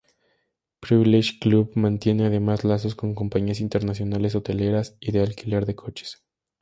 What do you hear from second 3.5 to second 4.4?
internacionales